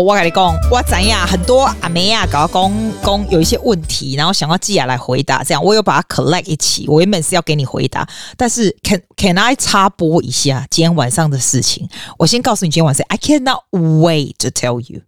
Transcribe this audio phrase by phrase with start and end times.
[0.00, 6.86] 我跟你讲，我怎样很多阿妹啊，搞讲讲有一些问题，然后想要寄下来回答，这样我有把它 collect 一起。
[6.88, 8.06] 我原本是要给你回答，
[8.36, 11.88] 但是 can can I 插播一下今天晚上的事情？
[12.18, 15.02] 我先告诉你今天晚上，I cannot wait to tell you。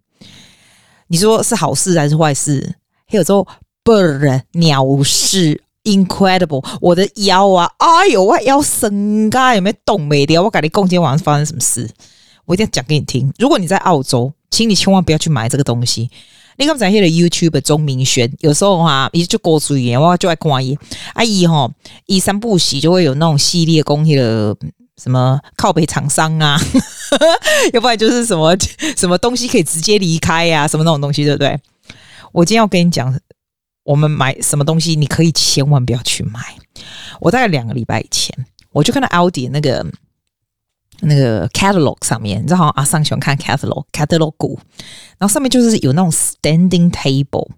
[1.07, 2.75] 你说是好事还是坏事？
[3.07, 3.47] 还有说
[3.83, 10.43] bird 鸟事 incredible，我的腰啊，哎呦，我腰伸嘎有没有动没掉？
[10.43, 11.89] 我跟你讲，今天晚上发生什么事？
[12.45, 13.31] 我一定要讲给你听。
[13.37, 16.09] 如果你在澳洲，请你千万不要去买这个东西。
[16.57, 20.77] 你看咱现在 YouTube 钟明轩，有时候哈，伊就过注意，我就爱看伊。
[21.13, 21.71] 阿姨哈，
[22.05, 24.53] 一三不喜就会有那种系列工业的
[25.01, 26.59] 什么靠北厂商啊，
[27.71, 28.53] 要不然就是什么
[28.97, 31.57] 什么东西可以直接离开呀、啊，什么那种东西，对不对？
[32.33, 33.17] 我今天要跟你讲，
[33.83, 36.41] 我们买什么东西，你可以千万不要去买。
[37.21, 38.35] 我大概两个礼拜以前，
[38.73, 39.85] 我就看到奥迪那个。
[41.01, 44.59] 那个 catalog 上面，你知道好像阿桑喜欢看 catalog，catalog 股，
[45.17, 47.49] 然后上面就是有那种 standing table。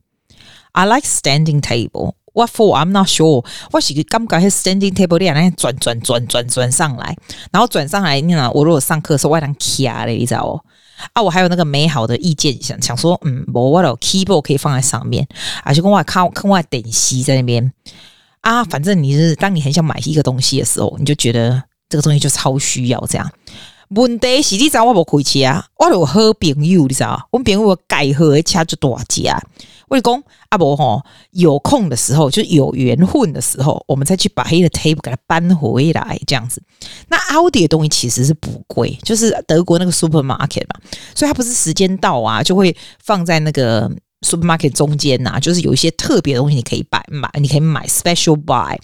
[0.74, 2.14] I like standing table.
[2.34, 2.78] What for?
[2.78, 3.46] I'm not sure.
[3.72, 7.14] 我是感觉 standing table 那样转转转转转上来，
[7.52, 10.64] 然后转上来，你呢我如果上课的时候我当卡的，你知道哦？
[11.12, 15.28] 啊，我还有那个美好的意见，想想说，嗯，我我的 keyboard 可以放在上面，
[15.64, 17.74] 而且跟我看看我等息在那边
[18.40, 21.64] 啊，反正你是当你很想买一个东西的时候，你就觉得。
[21.92, 23.30] 这个东西就超需要这样。
[23.90, 29.36] 问题是，你知道我不开车啊，我有好朋友，你知道，我朋友改好的车就多少钱？
[29.90, 36.64] 我就讲阿伯吼，有空的时候，就有缘分的时候，我们再去把黑的 table 给它搬回来，这样子。
[37.10, 40.80] 那奥迪的东西其实是不贵，就是德国那个 supermarket 嘛，
[41.14, 43.92] 所以它不是时间到啊，就会放在那个
[44.26, 48.78] supermarket 中间呐、啊，就是有一些特别的东西你可以买买，你可以买 special buy。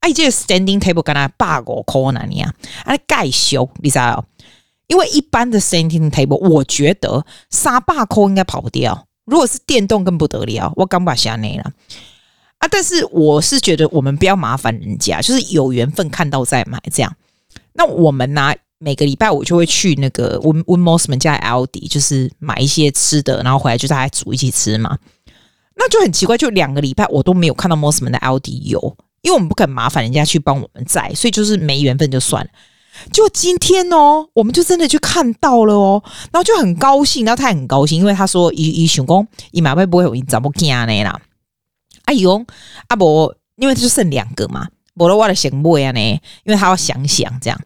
[0.00, 2.52] 哎，这个 standing table 跟他八个可能呀，
[2.84, 4.24] 啊，盖修，你知道？
[4.88, 9.06] 因为一般的 standing table，我觉得三百块应该跑不掉。
[9.26, 11.70] 如果是电动更不得了，我刚把下内了
[12.58, 12.66] 啊！
[12.68, 17.14] 但是我是觉得我们不要麻烦人家，就是有缘分看到再买这样。
[17.74, 24.98] 那我们呢，每个礼拜我就会去那个温温 Mosman 家 Aldi，就是买一些吃的，然后回来就大家煮一起吃嘛。
[25.76, 28.96] 那就很奇怪，就两个礼拜我都没有看到 Mosman 的 Aldi 有。
[29.22, 32.50] 因为我们不肯麻烦人家去帮我们载，所以就是没缘分就算了。
[33.12, 41.20] 就今天哦，我们就真的去看到了哦，然后就很高兴，然后他也很高兴，因为他说伊伊想讲伊马会不会有怎么惊呢啦？
[42.04, 42.44] 哎呦，
[42.88, 44.68] 阿伯，因为就剩两个嘛。
[44.94, 46.00] 我都忘了想买啊呢，
[46.44, 47.58] 因为他要想想这样，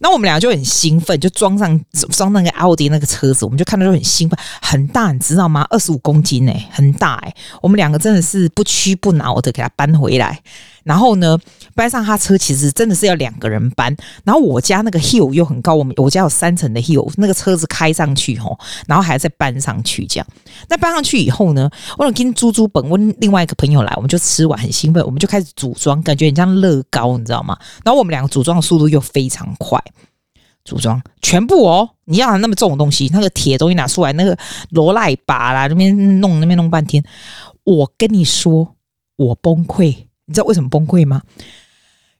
[0.00, 1.80] 那我们俩就很兴奋，就装上
[2.10, 5.66] 装那个奥迪那个车子，我们就看到就很兴奋，很大，你知道吗？
[5.70, 7.34] 二十五公斤诶，很大诶。
[7.62, 10.38] 我们两个真的是不屈不挠的给他搬回来，
[10.84, 11.38] 然后呢，
[11.74, 20.26] 搬上他车其实真的是要两个人搬，然后我家那个 hill 又很高，我们我家有三层的 hill，那个车子开上去吼，然后还要再搬上去这样。
[20.68, 26.82] 那搬上去以后呢，我跟猪猪本问另外一个朋友来，我们就吃完很兴奋，我们就开始组装，感觉很像乐。
[26.90, 27.56] 高，你知道吗？
[27.84, 29.80] 然后我们两个组装的速度又非常快，
[30.64, 34.36] 组装全部哦，你要那么重的东西，那个铁东西拿出来，那个
[34.70, 37.02] 罗赖把啦，那边弄那边弄半天，
[37.64, 38.74] 我跟你说，
[39.16, 41.22] 我崩溃，你知道为什么崩溃吗？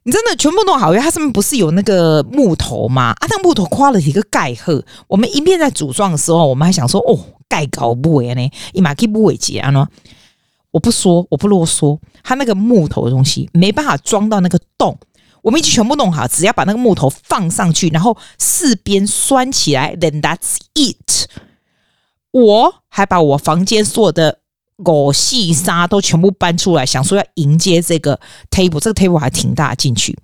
[0.05, 3.13] 你真的全部弄好，因为它上面不是有那个木头吗？
[3.21, 7.17] 啊，那个木头夸了一个盖赫，我们一面在组装的时候，我们还想说，哦，
[7.49, 9.87] 盖高不为呢，一马基不为结啊呢。
[10.73, 11.99] 我不说，我不啰嗦。
[12.25, 14.99] 它那个木头的东西没办法装到那个洞，
[15.43, 21.29] 我们已经全部弄好，只要把那个木头放上去，然后四边拴起来，then that's it。
[22.33, 24.41] 我还把我房间所有的
[24.83, 28.19] 狗细沙都全部搬出来，想说要迎接这个
[28.51, 30.17] table，这个 table 还挺大，进去。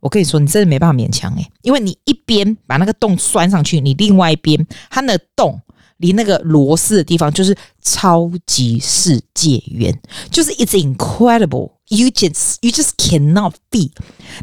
[0.00, 5.60] 我跟你说，你真的没办法勉强诶，因为你一边把那个洞拴上去，你另外一边它那个洞。
[5.98, 9.98] 离那个螺丝的地方就是超级世界远，
[10.30, 11.70] 就是 it's incredible.
[11.88, 13.90] You just you just cannot be。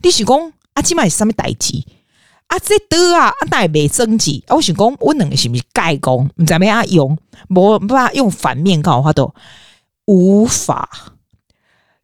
[0.01, 1.83] 你想讲啊，起码是什么代志
[2.55, 2.59] 啊？
[2.59, 4.55] 这得啊，啊，那没升级啊。
[4.55, 6.29] 我想讲，我两个是不是盖工？
[6.35, 7.17] 你怎么样用？
[7.47, 9.33] 没办法用反面搞的话都
[10.05, 10.89] 无法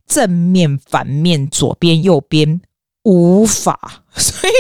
[0.08, 2.62] 正面、反面、左边、右边
[3.04, 4.54] 无法，所以。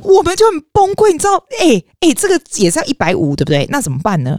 [0.00, 1.36] 我们就很崩溃，你知道？
[1.60, 3.66] 哎、欸、哎、欸，这个也是要一百五，对不对？
[3.70, 4.38] 那怎么办呢？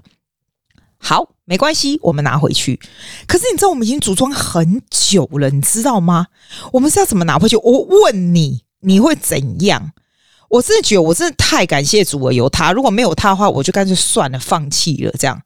[0.98, 2.80] 好，没关系，我们拿回去。
[3.28, 6.28] 可是你知道，我们已经组装很久了，你知道吗？
[6.72, 7.56] 我们是要怎么拿回去？
[7.58, 9.92] 我问你，你会怎样？
[10.54, 12.72] 我真的觉得，我真的太感谢主了，有他。
[12.72, 15.12] 如果没有他的话，我就干脆算了，放弃了。
[15.18, 15.42] 这样，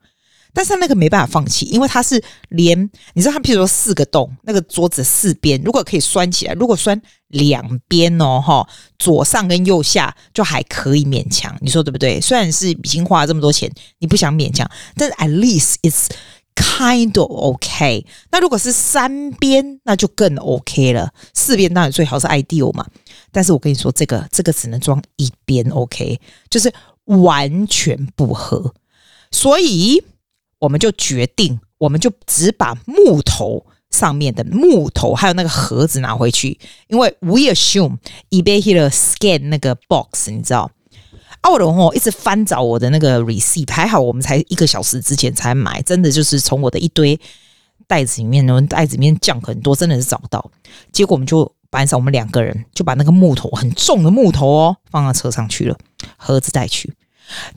[0.54, 2.78] 但是那个没办法放弃，因为它是连
[3.14, 8.68] 你知道，他譬如说四个洞，那个桌子四边如果可以拴起来，如果拴两边哦，哈，
[9.00, 12.20] 左上跟右下就还可以勉强，你说对不对？
[12.20, 16.08] 虽然是已经花了这么多钱，你不想勉强，但是 at least it's
[16.54, 18.06] kind of OK。
[18.32, 21.14] 那如果是三边，那就更 OK 了。
[21.34, 22.86] 四边当然最好是 ideal 嘛，
[23.38, 26.20] 但是我跟你说，这个这个只能装一边 OK，
[26.50, 26.74] 就是
[27.04, 28.74] 完全不合，
[29.30, 30.04] 所以。
[30.60, 38.00] 我们就决定，我们就只把木头上面的木头还有那个盒子拿回去，因为 we assume
[38.32, 40.72] eBay here scan 那个 box，你知道，
[41.42, 47.20] 奥龙哦一直翻找我的那个 receipt，还好我们才一个小时之前才买，真的就是从我的一堆
[47.86, 50.52] 袋子里面，袋子里面降很多，真的是找不到。
[50.92, 55.78] 结果我们就班上我们两个人就把那个木头很重的木头哦放到车上去了，
[56.18, 56.94] 盒子带去。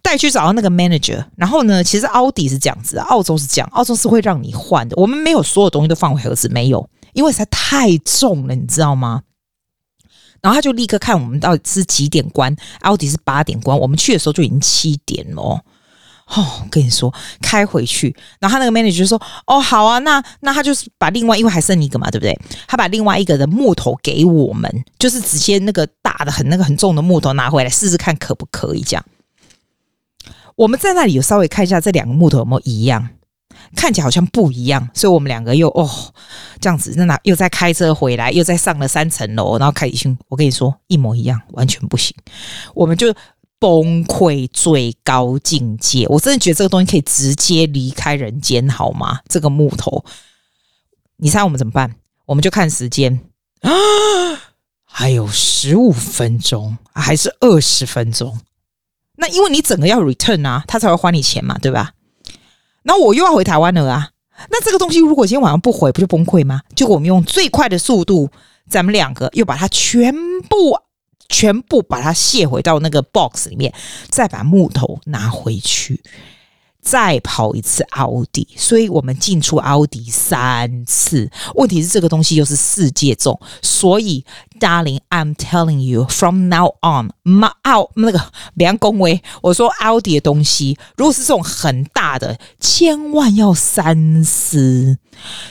[0.02, 4.96] 带去找到那个 manager，然后呢，其实奥迪是这样子，澳洲是这样，澳洲是会让你换的。
[4.96, 9.22] 我们没有所有东西都放回盒子，没有，因为实在太重了，你知道吗？
[10.42, 15.64] 然后他就立刻看我们到底是几点关，奥迪是八点关，我们去的时候就已经七点了。
[16.30, 17.12] 哦跟你说，
[17.42, 22.38] 开回去，然后他那个 manager 就说：“哦，好啊，那那他就是把另外，因为还剩一个嘛，对不对？
[22.66, 29.04] 他把另外一个的木头给我们，就是直接那个大的很那个很重的木头拿回来试试看可不可以这样。”
[30.56, 33.08] 我们在那里有稍微看一下这两个木头有没有一样，
[33.74, 35.88] 看起来好像不一样，所以我们两个又哦
[36.60, 39.98] 这样子，那那又再开车回来，又再上了三层楼，然后开一
[40.28, 42.14] 我跟你说一模一样，完全不行，
[42.74, 43.14] 我们就
[43.60, 46.06] 崩溃最高境界。
[46.08, 49.20] 我真的觉得这个东西可以直接离开人间，好吗？
[49.28, 50.04] 这个木头，
[51.18, 51.94] 你猜我们怎么办？
[52.26, 53.20] 我们就看时间
[53.60, 53.70] 啊，
[54.84, 58.40] 还有十五分钟，还是二十分钟？
[59.16, 61.92] 那因为你整个要 return 啊，他才会还你钱嘛，对吧？
[62.84, 64.10] 那我又要回台湾了啊，
[64.50, 66.62] 那这个东西如果今天晚上不回，不就崩溃吗？
[66.74, 68.30] 就我们用最快的速度，
[68.70, 70.14] 咱们两个又把它全
[70.48, 70.78] 部、
[71.30, 73.72] 全部把它卸回到那个 box 里面，
[74.10, 76.02] 再把木头拿回去。
[76.82, 81.30] 再跑一次奥迪，所以我们进出奥迪三次。
[81.54, 84.24] 问题是这个东西又是世界重，所以
[84.58, 88.20] ，Darling，I'm telling you，from now on，马奥那个
[88.56, 94.96] 别人恭维我说奥迪的东西，如果是这种很大的，千万要三思。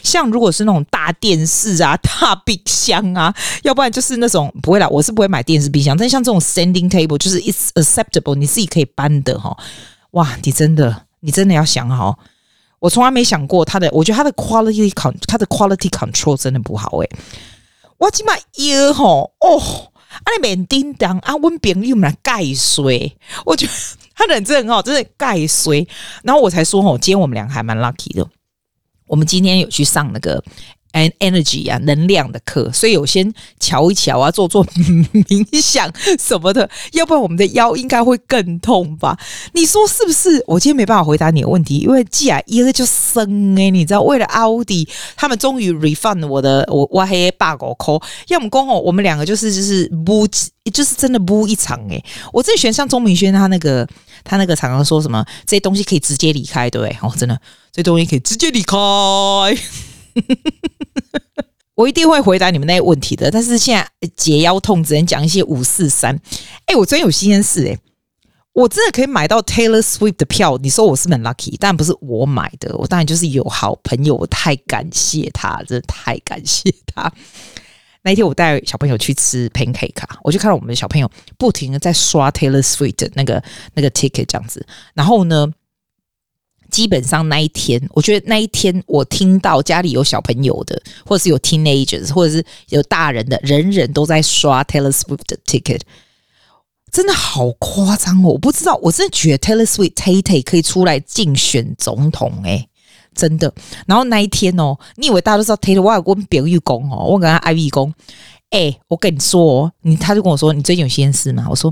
[0.02, 3.32] 像如果是那种大电视啊、大冰箱啊，
[3.62, 5.96] 要不然就是那种不会啦，我是不会买电视冰箱。
[5.96, 9.56] 但像这种 standing table，就是 it's acceptable，你自己可以搬的哈。
[10.12, 11.04] 哇，你真的。
[11.22, 12.18] 你真的要想好，
[12.80, 17.10] 我从来没想过他的，我觉得他的 quality con，他的 quality control 真的不好诶、
[17.98, 19.60] 我起码一吼哦，
[20.10, 23.72] 啊你免叮当啊，温朋友们来盖水，我觉得
[24.16, 25.88] 他人真的很好，真的盖水。
[26.24, 28.28] 然后我才说吼，今天我们俩还蛮 lucky 的，
[29.08, 30.44] 我们今天有去上那个。
[30.94, 39.18] And energy 啊，能量的课，所以我先瞧一瞧啊，做做冥想什么的，要不然我们的腰应该会更痛吧？
[39.54, 40.44] 你说是不是？
[40.48, 50.28] 我今天没办法回答你的问题，因为既然一个就生诶，你知道，为了奥迪，他们终于 refund 我的我我黑八狗扣，要么刚好我们两个就是就是不
[50.74, 52.04] 就是真的不一场诶。
[52.34, 53.88] 我最喜欢像钟明轩他那个
[54.24, 56.98] 他那个常常说什么这些东西可以直接离开，对不对？
[57.02, 57.40] 哦，真的
[57.72, 58.78] 这些东西可以直接离开。
[61.76, 66.20] 我一定会回答你们那些问题的，但是现在解腰痛只能讲一些五四三。
[66.66, 67.80] 哎，我真有新鲜事哎，
[68.52, 70.58] 我真的可以买到 Taylor Swift 的票。
[70.62, 71.56] 你说我是不是很 lucky？
[71.58, 77.12] 但不是我买的，我当然就是有好朋友，我太感谢他，真的太感谢他。
[78.04, 83.44] 那一天我带小朋友去吃 pancake，我就看到我们的小朋友不停的在刷 Taylor Swift 的那个
[83.74, 85.48] 那个 ticket 这样子，然后呢，
[86.70, 95.82] 基本上那一天，我觉得那一天我听到家里有小朋友的，或者是有 teenagers，或者是有大人的，人人都在刷 Taylor Swift 的 ticket，
[96.92, 98.30] 真的好夸张哦！
[98.30, 102.68] 我不知道，我真的觉得 Taylor Swift Tay Tay 可以出来竞选总统诶、
[103.14, 103.54] 真的。
[103.86, 105.82] 然后那一天哦，你以为大家都知道 Tay Tay？
[105.82, 107.94] 我有跟别人讲哦，我跟他 I V 讲。
[108.52, 111.46] 哎、我跟你说，你他就跟我说，你最近有心事吗？
[111.50, 111.72] 我说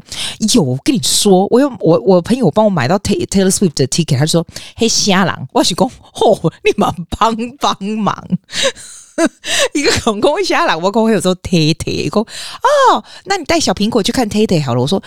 [0.54, 8.16] 有，我跟你说，我有我我朋友帮我买到 Taylor Swift 的 ticket，他就说嘿瞎狼，我是讲哦，你们帮帮忙。
[9.74, 14.82] 一个恐攻下来，我公会有时候贴贴讲哦，那你带小苹果去看贴贴好了。
[14.82, 15.02] 我说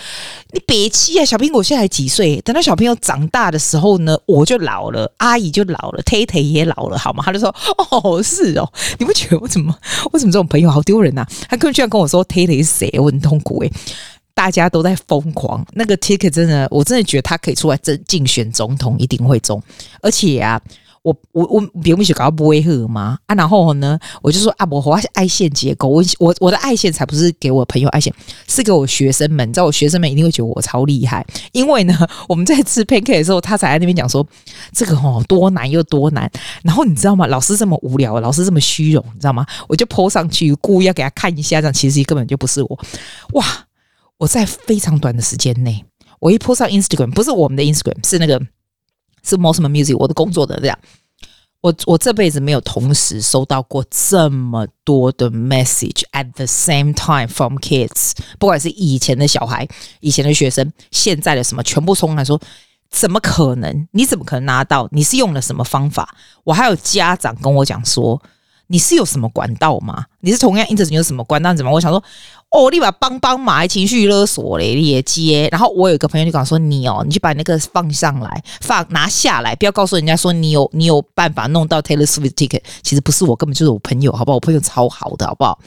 [0.51, 2.41] 你别气啊，小苹果现在几岁？
[2.41, 7.23] 等到小朋友长大的时候呢，我就老了，阿姨就老了，贴贴也老了，好吗？
[7.25, 9.73] 他就说哦，是哦，你不觉得我怎么
[10.11, 11.27] 我怎么这种朋友好丢人呐、啊？
[11.49, 12.99] 他更居然跟我说贴贴是谁？
[12.99, 13.71] 我很痛苦诶。
[14.33, 19.61] 大家都在疯狂，那个 ticket 真的，我真的觉得他可以出来争竞选总统，一定会中。
[20.01, 20.59] 而且啊，
[21.03, 23.17] 我我我别不许搞不会喝吗？
[23.25, 28.13] 啊，然后呢，我就说啊，我我要爱线结构，我我我的爱线才不是给我朋友爱线，
[28.47, 29.49] 是给我学生们。
[29.49, 31.97] 你知道我学生们一定会觉得我超厉害，因为呢，
[32.29, 34.25] 我们在吃 pancake 的时候，他才在那边讲说
[34.71, 36.31] 这个哦多难又多难。
[36.63, 37.25] 然后你知道吗？
[37.25, 39.45] 老师这么无聊，老师这么虚荣，你知道吗？
[39.67, 42.79] 我就 po 上去，故意要给他看一下，这样其实根本就不是我，
[43.33, 43.45] 哇！
[44.17, 45.83] 我在非常短的时间内，
[46.19, 48.39] 我一 po 上 Instagram，不是我们的 Instagram，是那个
[49.23, 50.77] 是 Mosman Music，我的工作的这样。
[51.61, 59.67] 我我这辈子没有同时收到过这么多的 message at the same time from kids，不管是以前的小孩、
[59.99, 62.41] 以前的学生、现在的什么，全部冲来说，
[62.89, 63.87] 怎么可能？
[63.91, 64.89] 你怎么可能拿到？
[64.91, 66.15] 你是用了什么方法？
[66.43, 68.19] 我还有家长跟我讲说，
[68.71, 70.05] 你是有什么管道吗？
[70.21, 71.53] 你是同样 i n t e r 你有什么管道？
[71.53, 71.71] 怎么？
[71.71, 72.01] 我想说。
[72.53, 75.47] 哦，立马帮帮忙，情绪勒索嘞，你也接。
[75.53, 82.59] 然后我有一个朋友就跟我说：“你哦，你去把那个放上来，放拿下来，不要告诉人家说你有你有办法弄到 Taylor Swift ticket。
[82.83, 84.35] 其实不是我，根本就是我朋友，好不好？
[84.35, 85.57] 我朋友超好的，好不好？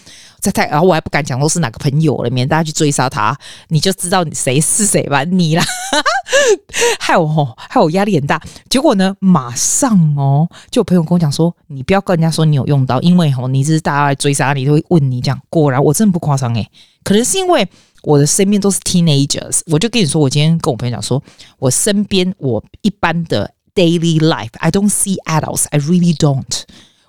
[0.45, 3.35] 在太，然后我还不敢讲说是哪个朋友了，免得大家去追杀他，
[3.69, 5.65] 你就知道你谁是谁吧，你啦。
[7.01, 8.41] 害我吼，害我压力很大。
[8.69, 15.41] 结果呢，马上哦，就有朋友跟我讲说，你不要跟人家说你有用到，因为吼，你是大家来追杀你，都会问你这样。
[15.49, 16.71] 果然，我真的不夸张诶。
[17.03, 17.67] 可能是因为
[18.03, 21.23] 我的身边都是 teenagers，我就跟你说，我今天跟我朋友讲说，
[21.59, 26.63] 我身边我一般的 daily life，I don't see adults，I really don't。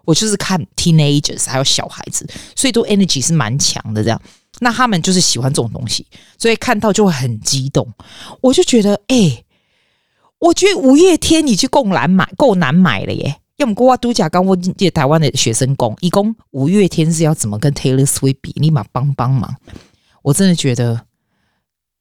[0.05, 4.21] 我就是看 teenagers，还有小孩子，所以都 energy 是蛮强的这样。
[4.59, 6.07] 那他们就是喜欢这种东西，
[6.37, 7.85] 所以看到就会很激动。
[8.41, 9.43] 我就觉得，哎、
[10.39, 13.41] 我觉得五月天已经够难买，够难买了耶。
[13.57, 18.51] 要么国外度假，刚问这台湾的学生工，一共五月天是要怎么跟 Taylor Swift 比？
[18.53, 19.55] 立马帮帮忙！
[20.21, 21.05] 我真的觉得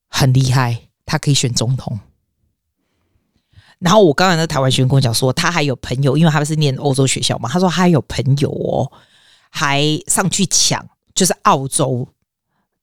[0.09, 1.99] 很厉害，他可以选总统。
[3.85, 8.91] 然后我刚才那台湾学生跟我讲说，他还有朋友，因为他是念欧洲学校嘛，他说他还有朋友哦，
[9.51, 10.83] 还上去抢，
[11.15, 12.09] 就是澳洲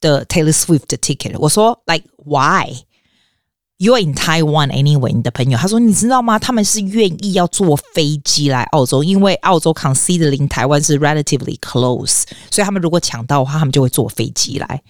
[0.00, 1.34] 的 Taylor Swift 的 ticket。
[1.40, 6.38] 我说，like why？You're in Taiwan anyway，你的朋友他说，你知道吗？
[6.38, 14.80] 他们是愿意要坐飞机来澳洲，因为澳洲 considering 台湾是 relatively close，所以他们如果抢到的话，他们就会坐飞机来。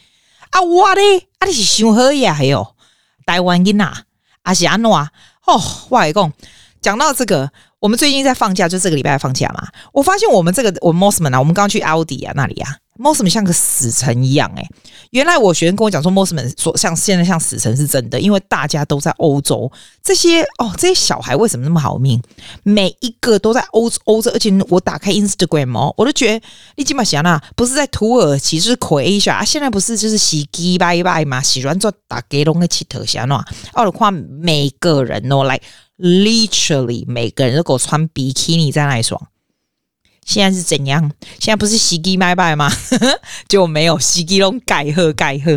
[0.50, 2.34] 啊，我嘞，啊你是想好呀？
[2.34, 2.74] 还有
[3.24, 3.94] 台湾囡呐，
[4.42, 5.10] 啊是安诺啊？
[5.46, 6.32] 哦，哇一共，
[6.80, 9.68] 讲到这个，我们最近在放假，就这个礼拜放假嘛。
[9.92, 12.76] 我发现我们这个，我们 Mosman 啊，我们刚去奥迪啊那里啊。
[13.02, 14.64] Mosman 像个死城一样诶、
[15.10, 19.70] 原来我学生跟我讲说，Mosman 说像现在像死城是真的，因为大家都在欧洲，
[20.02, 22.22] 这些哦这些小孩为什么那么好命？
[22.62, 33.42] 每一个都在欧欧洲，而且我打开 Instagram 哦，我都觉得你起码想啊，不是在土耳其是 Croatia 啊，现在不是就是洗鸡拜拜嘛，洗完之后打给龙的气头下喏，
[33.74, 35.66] 我的话每个人哦来、like,
[35.98, 39.20] literally 每个人都给我穿比基尼在那里爽。
[40.24, 41.10] 现在是怎样？
[41.38, 42.70] 现在不是洗机买卖吗？
[43.48, 45.52] 就没有洗机龙盖喝盖喝。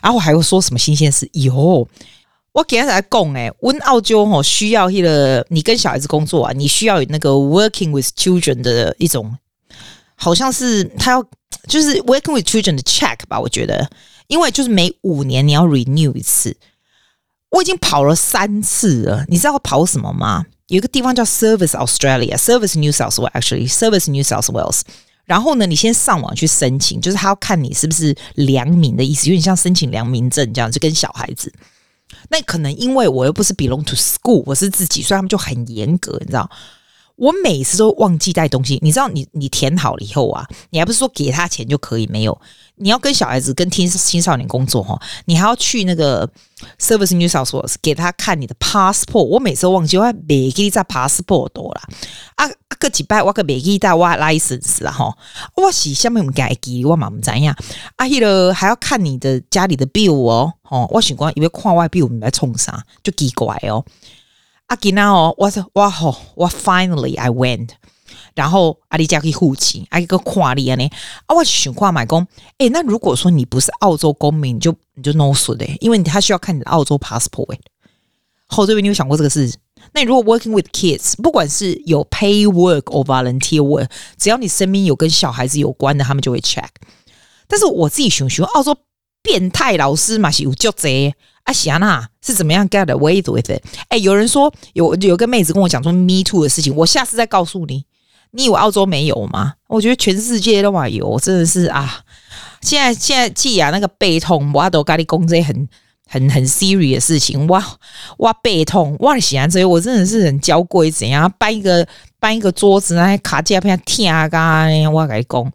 [0.00, 1.28] 然后我还会说什么新鲜事？
[1.32, 1.88] 有，
[2.52, 9.36] 我给他来讲诶，温澳洲哦需要一个你跟小孩子工作啊，你需要有那个 working with children 的一种，
[10.14, 11.24] 好像是他要
[11.66, 13.38] 就是 working with children 的 check 吧？
[13.40, 13.90] 我觉得，
[14.28, 16.56] 因为就是每五年你要 renew 一次。
[17.50, 20.44] 我已经跑了三次了，你知道我跑什么吗？
[20.68, 24.82] 有一个地方叫 Service Australia，Service New South Wales，actually，Service New South Wales。
[25.24, 31.52] 然后呢，你先上网去申请，就是他要看你是不是良民的意思，有点像申请良民证这样，就跟小孩子。
[32.30, 36.50] 那可能因为我又不是 belong to school，我是自己，所以他们就很严格，你知道。
[37.18, 42.06] 我每次都忘记带东西，你知道你，你填好了以后啊，你还不是说给他钱就可以？
[42.06, 42.40] 没有，
[42.76, 46.30] 你要跟小孩子、跟青青少年工作哈，你还要去那个
[46.78, 49.24] Service New South Wales 给他看你的 passport。
[49.24, 51.80] 我每次都忘记，我还没给你带 passport 多了
[52.36, 52.50] 啊啊！
[52.78, 55.12] 个几拜我个没给你带我 license 了哈，
[55.56, 57.56] 我是下面唔该给，我嘛唔知呀。
[57.96, 63.84] 啊，迄个还要看你的家里的 bill 哦，哦，我想讲因为看外 bill 唔来冲啥，就奇怪哦。
[64.68, 67.70] 啊，今仔哦，我说哇吼，我 finally I went，
[68.34, 70.86] 然后阿里加可以护籍，阿一个跨例呢，
[71.24, 72.26] 啊，我想跨买工，
[72.58, 77.60] 诶，那如果说你不是澳洲公民，你就你就 no 损的，因为他需要看你的澳洲 passport 诶。
[78.46, 79.50] 好，这边你有想过这个事？
[79.94, 86.68] 那你如果 working with kids，不管是有 pay work or volunteer work，只要你身边有跟小孩子有关的，他们就会 check。
[87.46, 88.76] 但是我自己想想，澳洲
[89.22, 91.14] 变态老师嘛是有就这。
[91.48, 93.62] 阿霞娜是怎么样 get away with it？
[93.88, 97.86] 哎，有人说有有个妹子跟我讲说 me too 的事情，我下次再告诉你。
[98.32, 99.54] 你以为澳洲没有吗？
[99.66, 102.00] 我觉得全世界都嘛有，真的是啊，
[102.60, 105.68] 现在现在既然，那个背痛，我都跟你讲这些很
[106.06, 107.46] 很很 serious 的事情。
[107.46, 107.64] 哇
[108.18, 111.88] 哇背痛，哇喜欢这些，我真的是很娇贵，怎样搬一个
[112.20, 115.52] 搬一个桌子，那卡架片听啊干，我跟你讲。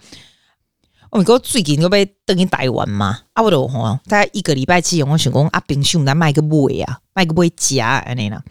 [1.14, 8.42] 我咪讲最近要被登去台湾嘛，啊，我都吼，大概一个礼拜之前，我想讲啊，冰箱咱卖个买啊，卖个买夹安尼啦。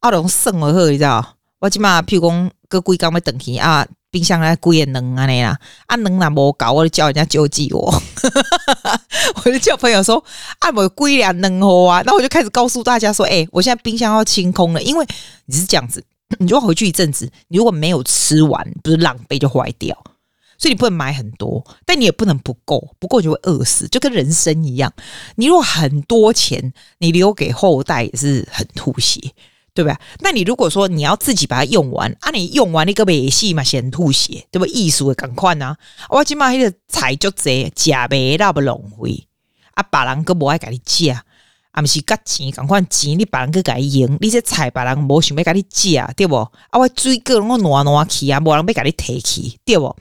[0.00, 1.36] 啊，都算了好，你知道？
[1.60, 2.50] 我即马譬如讲，
[2.82, 5.56] 过几工要登去啊，冰箱内几个卵安尼啦，
[5.86, 8.02] 啊卵若无够，我就叫人家救济我。
[9.44, 10.24] 我就叫朋友说，
[10.58, 15.06] 啊，无几两卵好啊，那我就开始告诉大家说，诶、我现在冰箱要清空了，因为
[15.46, 16.04] 你是这样子，
[16.40, 19.96] 你就要回去一阵子，你如果没有吃完，不是浪费就坏掉。
[20.58, 24.92] 所以你不能买很多，但你也不能不够，不够就会饿死，就跟人生一样。
[25.36, 29.20] 你如果很多钱，你留给后代也是很吐血，
[29.74, 29.98] 对吧？
[30.20, 34.66] 那你如果说你要自己把它用完啊，你用完那个没戏嘛，先吐血，对不？
[34.66, 35.76] 艺术的赶快啊！
[36.08, 39.26] 我起码那个菜就这假没那么浪费
[39.74, 41.24] 啊，别人个不爱给你借啊，
[41.82, 46.36] 不是甲钱赶快钱，你别人个给你用，你这菜别人无想要甲你夹，对不？
[46.36, 49.94] 啊，我水果拢烂烂去啊，无人要甲你提起，对不？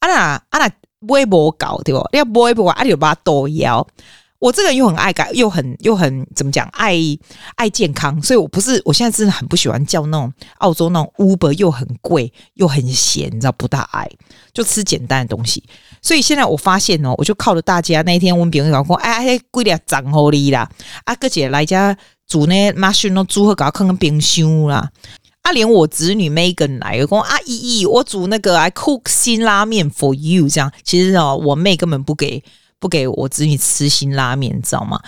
[0.00, 0.68] 啊那啊那
[1.00, 2.08] 买无够对不？
[2.12, 3.86] 你要买不完，啊你就把它剁腰。
[4.40, 6.64] 我这个人又很爱改，又很又很怎么讲？
[6.68, 6.96] 爱
[7.56, 14.08] 爱健康，所以我不是我现在真的很不喜欢叫那种澳洲那种 Uber，又很贵又很咸，你知道不大爱，
[14.52, 15.64] 就吃简单的东西。
[16.00, 20.70] 所以现在我发现哦，我就靠着大家那一天我们别人讲说，哎哎，贵点涨好哩啦，
[21.02, 21.96] 啊哥姐来家
[22.28, 24.88] 煮呢，马上都煮好搞看看冰箱啦。
[25.48, 32.44] 他、啊、连我侄女 Megan 来，我讲阿姨姨，我煮那个 I cook 辛拉面 for you，这样其实哦，我妹根本不给
[32.78, 35.00] 不给我侄女吃辛拉面，你知道吗？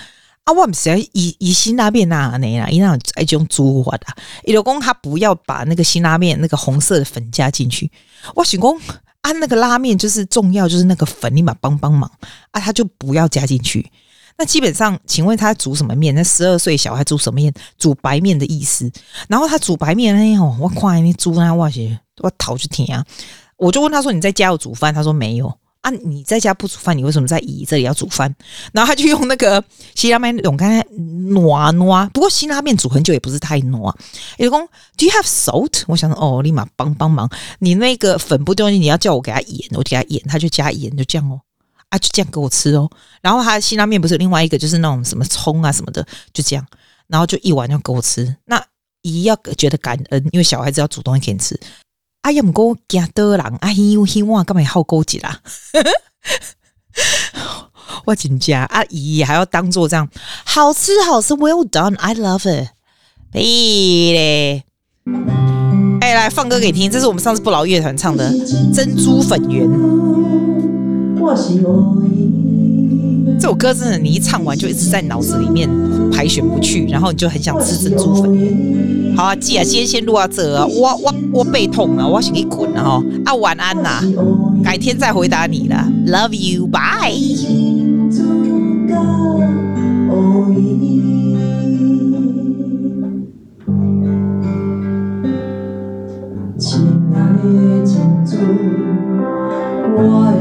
[0.44, 4.06] 啊，我们是要以以辛拉面那那啦，因为爱种煮法的。
[4.44, 7.90] 伊老公他不要把那个辛拉面那个红色的粉加进去，
[8.34, 8.72] 我想讲
[9.20, 12.10] 啊，那个拉面就是重要，就是那个粉，你嘛帮帮忙
[12.52, 13.92] 啊，他就不要加进去。
[14.40, 16.14] 那基本上，请问他煮什么面？
[16.14, 17.52] 那十二岁小孩煮什么面？
[17.76, 18.90] 煮白面的意思。
[19.28, 23.04] 然后他煮白面，哎呦，我快你煮那哇些，我逃去听啊！
[23.58, 25.46] 我就问他说：“你在家有煮饭？”他说：“没有
[25.82, 28.34] 啊。”你在家不煮饭，你为什么在姨这里要煮饭？
[28.72, 29.62] 然后他就用那个
[29.94, 32.08] 西拉面那种，刚才糯糯。
[32.08, 33.94] 不过西拉面煮很久也不是太糯。
[34.38, 35.82] 老公，Do you have salt？
[35.86, 37.28] 我想说，哦，立马帮帮忙。
[37.58, 41.42] 你那个粉不丢，你要叫我给他盐，我给他盐，他就加盐，就这样哦。
[41.90, 42.90] 啊，就这样给我吃哦。
[43.20, 46.66] 然后他的辛拉面不是另外一个，就是那种什么葱啊什么的，就这样。
[47.06, 48.34] 然后就一碗要给我吃。
[48.46, 48.62] 那
[49.02, 51.58] 姨要觉得感恩，因为小孩子要煮东西给你吃。
[52.22, 55.40] 阿姨唔够加多人，阿姨又希望干嘛好高级啦？
[58.04, 60.08] 我紧张，阿姨还要当做这样
[60.44, 62.68] 好吃好吃，Well done，I love it。
[63.32, 64.64] 哎嘞，
[66.00, 68.30] 哎，来放歌给你听，这是我们上次不老乐团唱的
[68.74, 69.66] 《珍珠粉圆》。
[73.38, 75.68] 这首歌真的，你一唱完就一直在脑子里面
[76.10, 79.16] 排选不去，然后你就很想吃珍珠粉。
[79.16, 83.02] 好啊，记啊，先先录到这啊，我我我背痛了，我先去滚了哈。
[83.24, 84.02] 啊，晚安呐、啊，
[84.62, 85.88] 改天再回答你了。
[86.06, 86.30] Love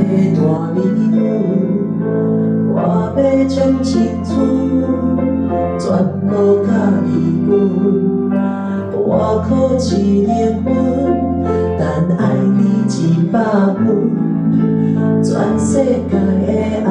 [0.09, 0.69] you，bye。
[3.49, 4.37] 将青春
[5.79, 5.89] 全
[6.21, 6.29] 部
[6.63, 6.69] 甲
[7.03, 7.09] 伊
[7.47, 7.49] 分，
[8.93, 9.79] 我靠一
[10.21, 10.31] 灵
[10.63, 10.67] 魂，
[11.79, 11.81] 但
[12.17, 12.93] 爱你一
[13.31, 13.35] 百
[13.73, 13.81] 分，
[15.23, 16.47] 全世界的
[16.85, 16.87] 爱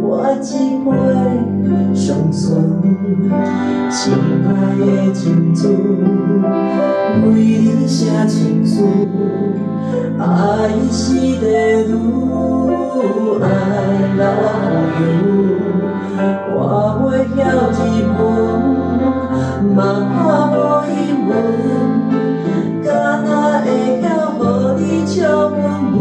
[0.00, 0.06] 我
[0.40, 0.46] 一
[0.84, 0.86] 杯
[1.94, 2.46] 上顺，
[3.90, 3.98] 亲
[4.46, 5.60] 爱的珍珠，
[7.26, 8.86] 为你写情书，
[10.16, 11.02] 爱是
[11.40, 11.44] 的
[11.88, 12.37] 路
[17.68, 18.20] 袂晓日文，
[19.76, 19.78] 嘛
[20.08, 20.16] 看
[20.52, 20.56] 无
[20.88, 20.96] 英
[21.28, 21.30] 文，
[22.82, 22.88] 敢
[23.22, 23.28] 若
[23.60, 23.66] 会
[24.00, 24.40] 晓互
[24.78, 25.58] 你笑温
[25.92, 25.98] 温。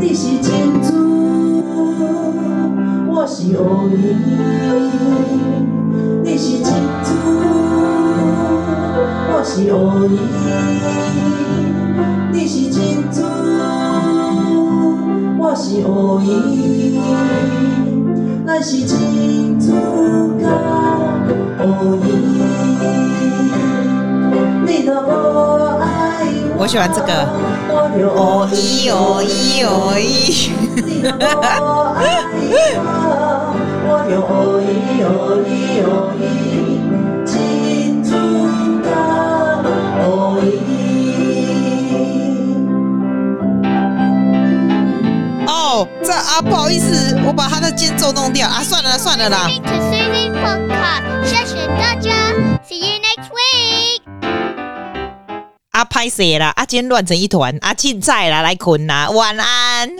[0.00, 0.88] 你是珍珠，
[3.10, 3.92] 我是乌蝇。
[6.22, 6.72] 你是珍
[7.04, 7.10] 珠，
[9.30, 9.76] 我是乌
[10.08, 11.47] 蝇。
[15.90, 17.00] 我是乌蝇，
[18.46, 19.72] 咱是珍珠
[20.38, 20.44] 甲
[21.64, 21.64] 乌
[21.96, 22.04] 蝇。
[24.66, 25.08] 你若无
[25.80, 25.86] 爱
[26.56, 27.10] 我，我喜欢这个。
[27.70, 28.12] 乌蝇，乌
[29.24, 30.52] 蝇，乌蝇。
[30.84, 31.16] 你若无
[31.96, 31.98] 爱
[32.76, 32.84] 我，
[33.88, 34.68] 我就乌蝇，
[35.08, 37.32] 乌蝇，乌蝇。
[46.38, 49.48] 啊，不好意思，我把他的间奏弄掉啊，算了算了啦。
[51.24, 52.12] 谢谢大家
[52.64, 54.02] ，See you next week。
[55.72, 59.90] 啊，拍谁啦，啊，今天乱成一团，啊，现在啦，来困啦，晚安。